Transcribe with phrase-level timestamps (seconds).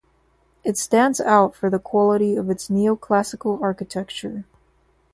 [0.63, 4.45] It stands out for the quality of its neoclassical architecture.